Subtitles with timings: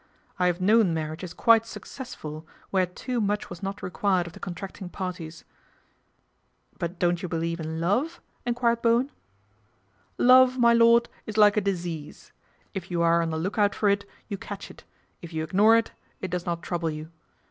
[0.39, 4.39] I have known marriages quite success ful where too much was not required of the
[4.39, 5.43] con tracting parties."
[6.79, 9.11] "But don't you believe in love?" enquired Bowen.
[10.17, 12.31] GALVIN HOUSE AFTER THE RAID 285" Love, my lord, is like a disease.
[12.73, 14.83] If you are on the look out for it you catch it,
[15.21, 17.11] if you ignore it, it does not trouble you.